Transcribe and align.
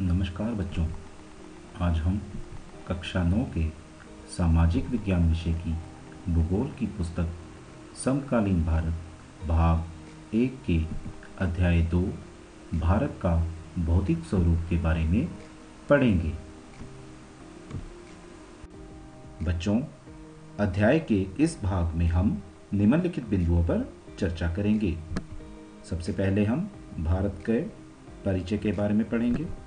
नमस्कार 0.00 0.52
बच्चों। 0.52 0.86
आज 1.80 1.98
हम 1.98 2.22
कक्षा 2.88 3.22
नौ 3.22 3.46
के 3.54 3.68
सामाजिक 4.28 4.88
विज्ञान 4.88 5.28
विषय 5.28 5.52
की 5.52 5.74
भूगोल 6.32 6.68
की 6.68 6.86
पुस्तक, 6.86 7.28
समकालीन 8.04 8.64
भारत, 8.64 8.94
भाग 9.48 9.84
एक 10.34 10.58
के 10.66 10.82
अध्याय 11.38 11.82
दो, 11.82 12.02
भारत 12.74 13.18
का 13.22 13.46
भौतिक 13.78 14.18
स्वरूप 14.18 14.58
के 14.70 14.76
बारे 14.76 15.04
में 15.04 15.28
पढ़ेंगे। 15.90 16.32
बच्चों, 19.42 19.80
अध्याय 20.60 20.98
के 20.98 21.26
इस 21.40 21.58
भाग 21.62 21.94
में 21.94 22.06
हम 22.06 22.42
निम्नलिखित 22.74 23.28
बिंदुओं 23.28 23.64
पर 23.64 23.92
चर्चा 24.18 24.54
करेंगे। 24.54 24.98
सबसे 25.90 26.12
पहले 26.12 26.44
हम 26.44 26.70
भारत 27.00 27.34
के 27.46 27.60
परिचय 28.24 28.58
के 28.58 28.72
बारे 28.72 28.94
में 28.94 29.10
पढ़ेंगे। 29.10 29.65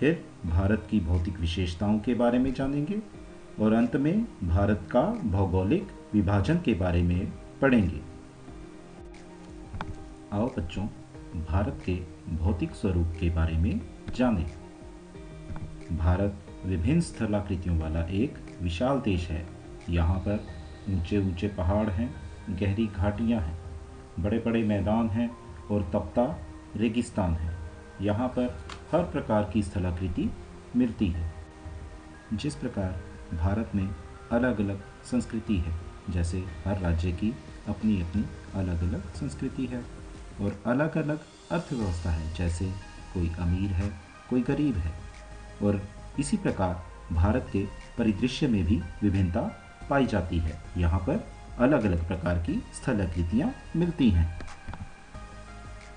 फिर 0.00 0.24
भारत 0.46 0.86
की 0.90 1.00
भौतिक 1.00 1.40
विशेषताओं 1.40 1.98
के 1.98 2.14
बारे 2.14 2.38
में 2.38 2.54
जानेंगे 2.54 3.02
और 3.60 3.72
अंत 3.72 3.96
में 3.96 4.24
भारत 4.44 4.88
का 4.90 5.02
भौगोलिक 5.24 5.88
विभाजन 6.12 6.58
के 6.58 6.74
बारे 6.74 7.02
में 7.02 7.32
पढ़ेंगे। 7.62 8.00
आओ 10.32 10.48
बच्चों, 10.58 10.86
भारत 11.44 11.82
के 11.86 11.94
भौतिक 12.36 12.72
स्वरूप 12.72 13.06
के 13.20 13.30
बारे 13.30 13.56
में 13.56 13.80
जानें। 14.14 14.50
भारत 15.92 16.38
विभिन्न 16.66 17.00
स्थलाकृतियों 17.00 17.78
वाला 17.78 18.00
एक 18.00 18.58
विशाल 18.62 19.00
देश 19.00 19.28
है। 19.28 19.46
यहाँ 19.90 20.18
पर 20.18 20.46
ऊँचे 20.90 21.18
ऊँचे 21.18 21.48
पहाड़ 21.48 21.88
हैं, 21.90 22.14
गहरी 22.50 22.86
घाटियाँ 22.86 23.40
हैं 23.40 23.58
बड़े 24.20 24.38
बड़े 24.38 24.64
मैदान 24.64 25.08
हैं 25.08 25.30
और 25.70 25.82
तपता 25.82 26.40
रेगिस्तान 26.76 27.34
है। 27.34 27.59
यहाँ 28.00 28.28
पर 28.28 28.56
हर 28.92 29.02
प्रकार 29.02 29.50
की 29.52 29.62
स्थलाकृति 29.62 30.30
मिलती 30.76 31.08
है। 31.08 31.32
जिस 32.32 32.54
प्रकार 32.54 33.00
भारत 33.36 33.70
में 33.74 33.88
अलग 34.32 34.60
अलग 34.60 34.82
संस्कृति 35.04 35.56
है, 35.56 35.74
जैसे 36.10 36.44
हर 36.64 36.78
राज्य 36.78 37.12
की 37.12 37.34
अपनी 37.68 38.00
अपनी 38.02 38.24
अलग 38.54 38.82
अलग 38.82 39.14
संस्कृति 39.14 39.66
है 39.66 39.84
और 40.40 40.62
अलग 40.66 40.96
अलग 40.96 41.20
अर्थव्यवस्था 41.50 42.10
है, 42.10 42.34
जैसे 42.34 42.64
कोई 43.14 43.30
अमीर 43.40 43.70
है, 43.70 43.90
कोई 44.30 44.42
गरीब 44.42 44.74
है 44.74 44.92
और 45.62 45.80
इसी 46.18 46.36
प्रकार 46.36 46.82
भारत 47.14 47.46
के 47.52 47.64
परिदृश्य 47.98 48.46
में 48.46 48.64
भी 48.64 48.80
विभिन्नता 49.02 49.40
पाई 49.90 50.06
जाती 50.06 50.38
है। 50.38 50.60
यहाँ 50.76 51.00
पर 51.00 51.24
अलग 51.58 51.84
अलग 51.84 52.06
प्रकार 52.08 52.38
की 52.38 52.62
स्थलाकृतियाँ 52.74 53.52
मिलती 53.76 54.10
हैं। 54.10 54.40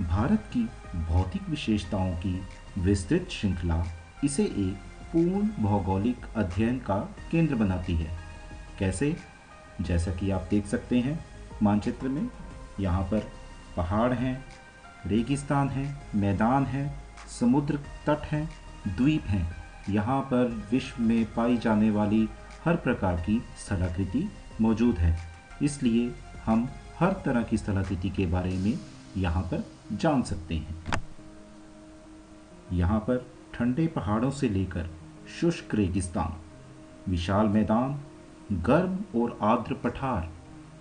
भारत 0.01 0.43
की 0.53 0.63
भौतिक 0.95 1.49
विशेषताओं 1.49 2.11
की 2.11 2.41
विस्तृत 2.77 3.27
श्रृंखला 3.31 3.85
इसे 4.23 4.43
एक 4.43 4.79
पूर्ण 5.13 5.63
भौगोलिक 5.63 6.17
अध्ययन 6.35 6.79
का 6.79 7.15
केंद्र 7.31 7.55
बनाती 7.55 7.95
है। 7.95 8.17
कैसे? 8.79 9.17
जैसा 9.81 10.11
कि 10.11 10.31
आप 10.31 10.47
देख 10.49 10.65
सकते 10.65 10.99
हैं, 10.99 11.25
मानचित्र 11.63 12.07
में 12.07 12.29
यहाँ 12.79 13.03
पर 13.03 13.31
पहाड़ 13.77 14.13
हैं, 14.13 14.45
रेगिस्तान 15.07 15.69
हैं, 15.69 16.01
मैदान 16.15 16.65
हैं, 16.65 17.03
समुद्र 17.39 17.77
तट 17.77 18.21
हैं, 18.25 18.49
द्वीप 18.97 19.23
हैं। 19.25 19.55
यहाँ 19.89 20.21
पर 20.21 20.67
विश्व 20.71 21.01
में 21.03 21.33
पाई 21.33 21.57
जाने 21.57 21.91
वाली 21.91 22.29
हर 22.65 22.75
प्रकार 22.75 23.15
की 23.15 23.43
स्थलाकृति 23.65 24.31
मौजूद 24.61 24.97
है। 24.97 25.19
इसलिए 25.61 26.15
हम 26.45 26.69
हर 26.99 27.11
तरह 27.11 27.43
की 27.43 27.57
स्थलाकृति 27.57 28.09
के 28.09 28.25
बारे 28.25 28.57
में 28.57 28.79
यहाँ 29.17 29.43
पर 29.43 29.65
जान 29.93 30.21
सकते 30.21 30.55
हैं। 30.55 31.01
यहाँ 32.73 32.99
पर 32.99 33.25
ठंडे 33.53 33.87
पहाड़ों 33.87 34.31
से 34.31 34.49
लेकर 34.49 34.89
शुष्क 35.39 35.75
रेगिस्तान, 35.75 36.33
विशाल 37.11 37.47
मैदान, 37.47 37.99
गर्म 38.53 38.97
और 39.21 39.37
आर्द्र 39.41 39.73
पठार 39.73 40.31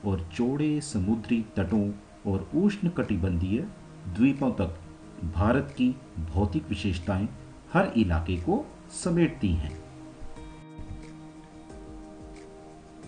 और 0.05 0.29
चौड़े 0.35 0.81
समुद्री 0.81 1.45
तटों 1.57 1.91
और 2.27 2.49
उष्ण 2.55 2.89
कटिबंधीय 2.89 3.61
द्वीपों 4.09 4.51
तक 4.51 4.79
भारत 5.35 5.75
की 5.77 5.89
भौतिक 6.33 6.69
विशेषताएँ 6.69 7.29
हर 7.73 7.93
इलाके 7.97 8.37
को 8.37 8.65
समेटती 8.93 9.53
हैं। 9.55 9.73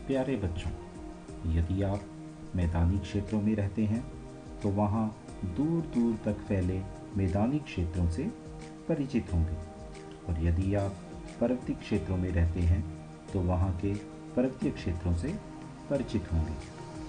प्यारे 0.06 0.36
बच्चों, 0.36 0.70
यदि 1.52 1.82
आप 1.82 2.00
मैदानी 2.56 2.98
क्षेत्रों 2.98 3.40
में 3.42 3.54
रहते 3.56 3.84
हैं 3.84 4.04
तो 4.62 4.68
वहाँ 4.68 5.06
दूर 5.44 5.82
दूर 5.82 6.18
तक 6.24 6.40
फैले 6.40 6.82
मैदानी 7.16 7.58
क्षेत्रों 7.58 8.10
से 8.10 8.22
परिचित 8.88 9.32
होंगे। 9.32 9.74
और 10.28 10.44
यदि 10.44 10.74
आप 10.74 10.94
पर्वतीय 11.40 11.76
क्षेत्रों 11.76 12.16
में 12.16 12.30
रहते 12.30 12.60
हैं 12.60 13.08
तो 13.32 13.40
वहाँ 13.40 13.76
के 13.76 13.94
पर्वतीय 14.36 14.70
क्षेत्रों 14.70 15.16
से 15.16 15.28
परिचित 15.90 16.32
होंगे। 16.32 16.52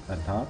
अर्थात, 0.09 0.50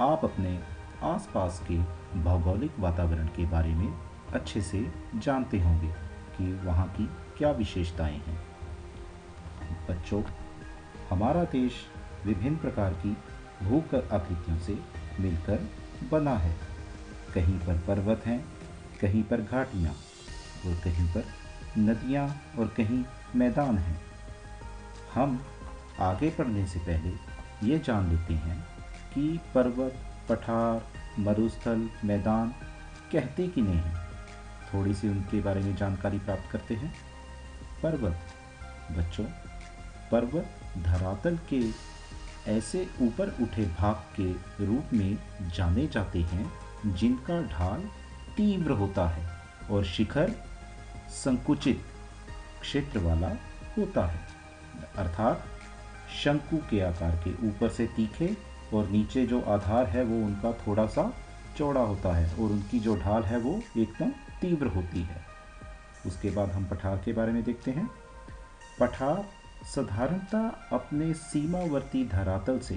आप 0.00 0.24
अपने 0.24 0.60
आसपास 1.02 1.64
के 1.70 1.78
भौगोलिक 2.20 2.72
वातावरण 2.78 3.26
के 3.26 3.46
बारे 3.46 3.74
में 3.74 3.98
अच्छे 4.32 4.62
से 4.62 4.92
जानते 5.16 5.60
होंगे 5.60 5.88
कि 6.38 6.66
वहाँ 6.66 6.88
की 6.88 7.10
क्या 7.38 7.50
विशेषताएँ 7.50 8.18
हैं। 8.18 8.44
बच्चों, 9.90 10.22
हमारा 11.10 11.44
देश 11.44 11.72
विभिन्न 12.26 12.56
प्रकार 12.56 12.94
की 12.94 13.16
भू 13.62 13.78
आकृतियों 14.12 14.58
से 14.58 14.78
मिलकर 15.20 15.70
बना 16.10 16.36
है। 16.36 16.69
कहीं 17.34 17.58
पर 17.58 17.78
पर्वत 17.78 18.26
हैं, 18.26 18.44
कहीं 19.00 19.22
पर 19.22 19.40
घाटियाँ, 19.40 19.92
और 20.66 20.74
कहीं 20.84 21.08
पर 21.08 21.24
नदियाँ, 21.78 22.42
और 22.58 22.68
कहीं 22.68 23.04
मैदान 23.36 23.78
हैं। 23.78 24.00
हम 25.14 25.44
आगे 26.00 26.30
बढ़ने 26.30 26.66
से 26.66 26.78
पहले 26.78 27.12
ये 27.68 27.78
जान 27.78 28.10
लेते 28.10 28.34
हैं 28.34 28.60
कि 29.14 29.40
पर्वत, 29.54 29.96
पठार, 30.28 30.86
मरुस्थल, 31.18 31.90
मैदान 32.04 32.54
कहते 33.12 33.48
कि 33.48 33.62
नहीं 33.62 33.76
हैं। 33.76 34.10
थोड़ी 34.74 34.94
सी 34.94 35.08
उनके 35.08 35.40
बारे 35.40 35.60
में 35.60 35.76
जानकारी 35.76 36.18
प्राप्त 36.18 36.50
करते 36.52 36.74
हैं। 36.74 36.94
पर्वत, 37.82 38.20
बच्चों, 38.98 39.24
पर्वत 40.12 40.50
धरातल 40.78 41.38
के 41.52 41.90
ऐसे 42.52 42.88
ऊपर 43.02 43.36
उठे 43.42 43.64
भाग 43.64 43.94
के 44.20 44.32
रूप 44.66 44.84
में 44.92 45.18
जाने 45.54 45.86
जाते 45.86 46.22
हैं 46.22 46.69
जिनका 46.86 47.42
ढाल 47.42 47.80
तीव्र 48.36 48.70
होता 48.70 49.08
है 49.08 49.40
और 49.70 49.84
शिखर 49.84 50.32
संकुचित 51.08 51.84
क्षेत्र 52.60 52.98
वाला 52.98 53.28
होता 53.78 54.06
है। 54.06 54.20
अर्थात, 54.96 55.44
शंकु 56.24 56.56
के 56.56 56.80
आकार 56.80 57.16
के 57.16 57.48
ऊपर 57.48 57.68
से 57.68 57.86
तीखे 57.86 58.36
और 58.74 58.88
नीचे 58.88 59.26
जो 59.26 59.40
आधार 59.40 59.86
है 59.86 60.02
वो 60.04 60.26
उनका 60.26 60.52
थोड़ा 60.52 60.86
सा 60.86 61.14
चौड़ा 61.58 61.80
होता 61.80 62.16
है 62.16 62.34
और 62.34 62.50
उनकी 62.50 62.80
जो 62.80 62.96
ढाल 62.96 63.22
है 63.22 63.38
वो 63.38 63.62
एकदम 63.76 64.10
तीव्र 64.40 64.66
होती 64.66 65.02
है। 65.02 65.24
उसके 66.06 66.30
बाद 66.30 66.50
हम 66.50 66.64
पठार 66.64 66.96
के 66.96 67.12
बारे 67.12 67.32
में 67.32 67.42
देखते 67.42 67.70
हैं। 67.70 67.90
पठार 68.80 69.24
साधारणतः 69.64 70.76
अपने 70.76 71.14
सीमावर्ती 71.14 72.08
धरातल 72.08 72.58
से 72.58 72.74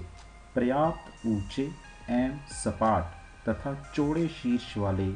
पर्याप्त 0.55 1.27
ऊँचे 1.27 1.71
एवं 2.09 2.37
सपाट 2.47 3.22
तथा 3.49 3.91
चौड़े 3.95 4.27
शीर्ष 4.27 4.77
वाले 4.77 5.09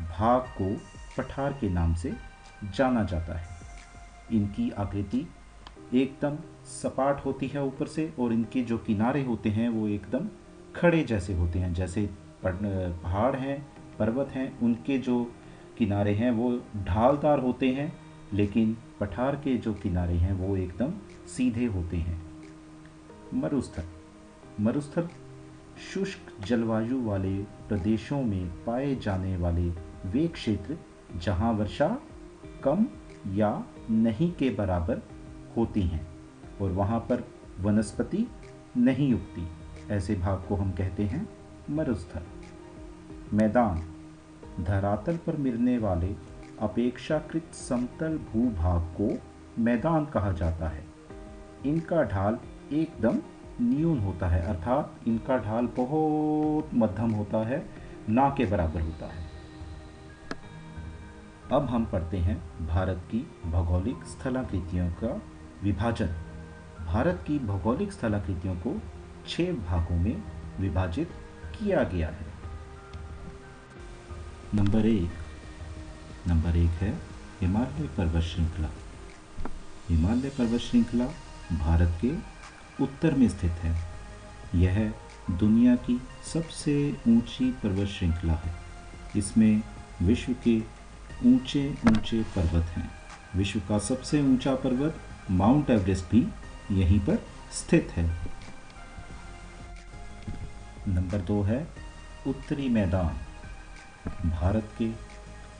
भाग 0.00 0.40
को 0.60 0.74
पठार 1.18 1.52
के 1.52 1.68
नाम 1.68 1.94
से 1.94 2.12
जाना 2.74 3.04
जाता 3.04 3.38
है। 3.38 3.48
इनकी 4.32 4.70
आकृति 4.70 5.26
एकदम 5.94 6.36
सपाट 6.64 7.24
होती 7.24 7.46
है 7.46 7.62
ऊपर 7.64 7.86
से 7.86 8.12
और 8.18 8.32
इनके 8.32 8.62
जो 8.62 8.78
किनारे 8.78 9.22
होते 9.24 9.48
हैं 9.48 9.68
वो 9.68 9.86
एकदम 9.88 10.28
खड़े 10.76 11.02
जैसे 11.02 11.34
होते 11.34 11.58
हैं। 11.58 11.72
जैसे 11.74 12.10
पहाड़ 12.46 13.36
हैं, 13.36 13.66
पर्वत 13.98 14.28
हैं, 14.28 14.58
उनके 14.60 14.98
जो 14.98 15.32
किनारे 15.78 16.14
हैं 16.14 16.30
वो 16.30 16.50
ढालदार 16.76 17.38
होते 17.38 17.68
हैं, 17.68 17.92
लेकिन 18.32 18.76
पठार 19.00 19.36
के 19.36 19.56
जो 19.56 19.74
किनारे 19.74 20.14
हैं 20.14 20.32
वो 20.32 20.56
एकदम 20.56 20.92
सीधे 21.26 21.64
होते 21.66 21.96
हैं। 21.96 22.22
मरुस्थल। 23.34 23.84
मरुस्थल 24.60 25.08
शुष्क 25.80 26.44
जलवायु 26.44 27.04
वाले 27.04 27.38
प्रदेशों 27.42 28.22
में 28.22 28.64
पाए 28.64 28.94
जाने 28.94 29.36
वाले 29.36 29.70
वे 30.06 30.28
क्षेत्र 30.28 30.76
जहाँ 31.16 31.52
वर्षा 31.52 32.00
कम 32.64 32.86
या 33.28 33.64
नहीं 33.90 34.32
के 34.32 34.50
बराबर 34.50 35.02
होती 35.56 35.82
हैं 35.82 36.08
और 36.62 36.72
वहाँ 36.72 37.00
पर 37.00 37.24
वनस्पति 37.60 38.26
नहीं 38.76 39.14
उगती। 39.14 39.48
ऐसे 39.90 40.14
भाग 40.14 40.44
को 40.48 40.54
हम 40.54 40.72
कहते 40.72 41.02
हैं 41.02 41.28
मरुस्थल। 41.70 42.22
मैदान, 43.36 43.82
धरातल 44.64 45.16
पर 45.16 45.36
मिलने 45.36 45.78
वाले 45.78 46.14
अपेक्षाकृत 46.60 47.54
समतल 47.54 48.18
भूभाग 48.32 48.80
को 49.00 49.18
मैदान 49.62 50.06
कहा 50.06 50.32
जाता 50.32 50.68
है। 50.68 50.84
इनका 51.66 52.02
ढाल 52.02 52.38
एकदम 52.72 53.18
न्यून 53.60 53.98
होता 53.98 54.28
है, 54.28 54.42
अर्थात 54.42 54.94
इनका 55.08 55.36
ढाल 55.38 55.66
बहुत 55.66 56.70
मध्यम 56.74 57.10
होता 57.10 57.46
है, 57.46 57.70
ना 58.08 58.34
के 58.36 58.46
बराबर 58.46 58.80
होता 58.80 59.06
है। 59.06 59.30
अब 61.52 61.66
हम 61.66 61.84
पढ़ते 61.84 62.18
हैं 62.18 62.66
भारत 62.66 63.02
की 63.10 63.26
भौगोलिक 63.46 64.04
स्थलाकृतियों 64.04 64.90
का 64.90 65.22
विभाजन। 65.62 66.08
भारत 66.86 67.24
की 67.26 67.38
भौगोलिक 67.38 67.92
स्थलाकृतियों 67.92 68.54
को 68.54 68.80
छह 69.28 69.52
भागों 69.52 69.96
में 69.96 70.22
विभाजित 70.60 71.10
किया 71.58 71.82
गया 71.82 72.08
है। 72.08 72.26
नंबर 74.54 74.86
एक। 74.86 75.10
नंबर 76.28 76.56
एक 76.56 76.70
है 76.70 76.98
हिमालय 77.40 77.88
पर्वत 77.98 78.22
श्रृंखला। 78.22 78.68
हिमालय 79.88 80.28
पर्वत 80.28 80.60
श्रृंखला 80.60 81.04
भारत 81.58 81.98
के 82.00 82.29
उत्तर 82.80 83.14
में 83.14 83.28
स्थित 83.28 83.50
है। 83.50 83.76
यह 84.54 84.92
दुनिया 85.30 85.76
की 85.76 86.00
सबसे 86.34 86.96
ऊँची 87.08 87.50
पर्वत 87.50 87.88
श्रृंखला 87.88 88.32
है। 88.32 88.54
इसमें 89.16 89.62
विश्व 90.02 90.32
के 90.32 90.58
ऊँचे 91.26 91.74
ऊँचे 91.86 92.22
पर्वत 92.22 92.64
हैं। 92.64 92.90
विश्व 93.36 93.60
का 93.60 93.78
सबसे 93.78 94.22
ऊँचा 94.22 94.54
पर्वत 94.54 95.00
माउंट 95.30 95.70
एवरेस्ट 95.70 96.04
भी 96.10 96.26
यहीं 96.72 97.00
पर 97.00 97.18
स्थित 97.52 97.90
है। 97.90 98.04
नंबर 100.88 101.18
दो 101.18 101.42
है 101.42 101.68
उत्तरी 102.26 102.68
मैदान। 102.68 104.30
भारत 104.30 104.68
के 104.78 104.90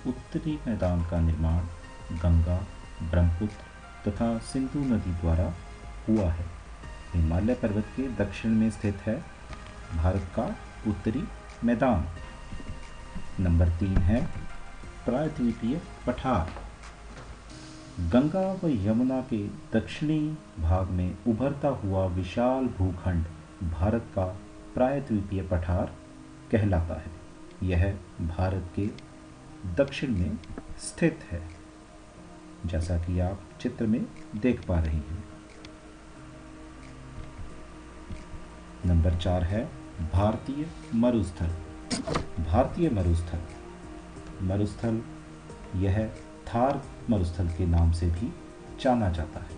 उत्तरी 0.08 0.58
मैदान 0.66 1.04
का 1.10 1.20
निर्माण 1.20 1.60
गंगा, 2.16 2.66
ब्रह्मपुत्र 3.02 4.10
तथा 4.10 4.38
सिंधु 4.38 4.78
नदी 4.78 5.12
द्वारा 5.12 5.54
हुआ 6.08 6.32
है। 6.32 6.59
हिमालय 7.14 7.54
पर्वत 7.54 7.84
के 7.96 8.02
दक्षिण 8.02 8.50
में 8.50 8.70
स्थित 8.70 8.96
है 8.96 9.24
भारत 9.96 10.22
का 10.36 10.56
उत्तरी 10.90 11.24
मैदान। 11.64 12.08
नंबर 13.42 13.68
तीन 13.68 13.96
है 13.96 14.26
प्रायद्वीपीय 15.04 15.80
पठार। 16.06 16.50
गंगा 18.00 18.52
व 18.52 18.68
यमुना 18.68 19.20
के 19.20 19.46
दक्षिणी 19.46 20.38
भाग 20.58 20.90
में 20.90 21.16
उभरता 21.26 21.68
हुआ 21.68 22.06
विशाल 22.06 22.64
भूखंड 22.66 23.24
भारत 23.70 24.06
का 24.14 24.24
प्रायद्वीपीय 24.74 25.42
पठार 25.42 25.94
कहलाता 26.52 26.94
है। 26.94 27.10
यह 27.62 27.98
भारत 28.20 28.72
के 28.76 28.86
दक्षिण 29.74 30.10
में 30.10 30.38
स्थित 30.78 31.20
है। 31.30 31.48
जैसा 32.66 32.98
कि 32.98 33.20
आप 33.20 33.40
चित्र 33.60 33.86
में 33.86 34.06
देख 34.36 34.66
पा 34.66 34.80
रहे 34.80 34.96
हैं। 34.96 35.29
नंबर 38.86 39.16
चार 39.16 39.44
है 39.44 39.64
भारतीय 40.12 40.66
मरुस्थल। 40.94 41.46
भारतीय 42.44 42.90
मरुस्थल। 42.90 43.38
मरुस्थल, 44.42 45.02
यह 45.76 46.10
थार 46.46 46.82
मरुस्थल 47.10 47.48
के 47.48 47.66
नाम 47.66 47.92
से 47.92 48.06
भी 48.06 48.34
जाना 48.80 49.10
जाता 49.10 49.40
है। 49.40 49.50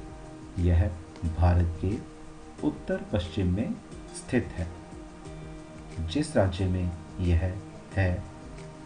यह 0.65 0.91
भारत 1.39 1.79
के 1.85 1.99
उत्तर 2.67 3.01
पश्चिम 3.13 3.55
में 3.55 3.75
स्थित 4.17 4.45
है। 4.45 4.69
जिस 6.01 6.37
राज्य 6.37 6.67
में 6.67 6.91
यह 7.21 7.63
है, 7.95 8.25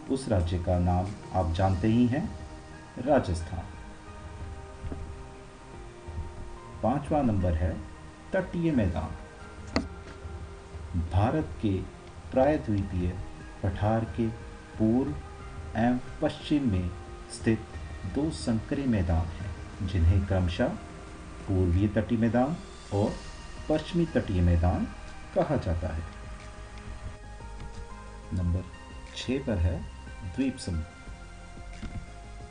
उस 0.09 0.29
राज्य 0.29 0.59
का 0.59 0.79
नाम 0.79 1.05
आप 1.33 1.51
जानते 1.51 1.87
ही 1.87 2.07
हैं, 2.07 2.39
राजस्थान। 2.99 3.63
पांचवा 6.83 7.21
नंबर 7.21 7.53
है 7.53 7.77
तटीय 8.33 8.71
मैदान। 8.71 9.26
भारत 10.97 11.49
के 11.61 11.71
प्रायद्वीपीय 12.31 13.07
पठार 13.63 14.05
के 14.05 14.27
पूर्व 14.77 15.11
एवं 15.79 15.99
पश्चिम 16.21 16.71
में 16.71 16.89
स्थित 17.31 17.59
दो 18.15 18.29
संकरे 18.29 18.85
मैदान 18.85 19.25
हैं, 19.27 19.87
जिन्हें 19.87 20.25
क्रमशः 20.27 20.67
पूर्वीय 21.47 21.87
तटीय 21.87 22.17
मैदान 22.17 22.57
और 22.93 23.13
पश्चिमी 23.69 24.05
तटीय 24.05 24.41
मैदान 24.41 24.87
कहा 25.35 25.55
जाता 25.55 25.87
है। 25.87 26.03
नंबर 28.33 28.63
छः 29.15 29.45
पर 29.45 29.57
है 29.57 29.81
द्वीप 30.35 30.57
समूह। 30.57 30.83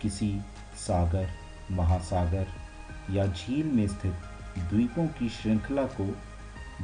किसी 0.02 0.40
सागर, 0.76 1.28
महासागर 1.70 2.46
या 3.10 3.26
झील 3.26 3.66
में 3.66 3.86
स्थित 3.88 4.14
द्वीपों 4.58 5.06
की 5.06 5.28
श्रृंखला 5.28 5.82
को 5.82 6.04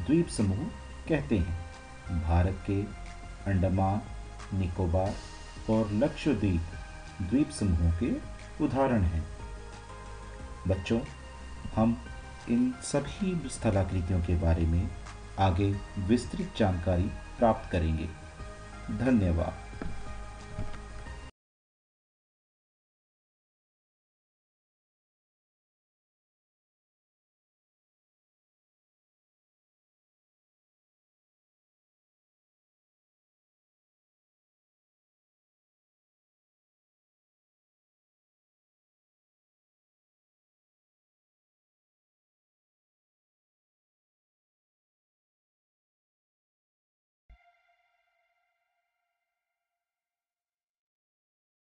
द्वीप 0.05 0.27
समूह 0.27 0.69
कहते 1.09 1.37
हैं। 1.37 1.73
भारत 2.23 2.63
के 2.69 2.81
अंडमान, 3.51 4.01
निकोबार 4.59 5.13
और 5.69 5.91
लक्षद्वीप 5.91 6.61
द्वीप 7.21 7.49
समूहों 7.49 7.91
के 7.91 8.11
उदाहरण 8.63 9.01
हैं। 9.01 9.27
बच्चों, 10.67 10.99
हम 11.75 12.01
इन 12.49 12.73
सभी 12.81 13.49
स्थलाकृतियों 13.49 14.21
के 14.21 14.35
बारे 14.35 14.65
में 14.65 14.89
आगे 15.39 15.75
विस्तृत 15.99 16.53
जानकारी 16.57 17.11
प्राप्त 17.39 17.71
करेंगे। 17.71 18.09
धन्यवाद। 18.97 19.62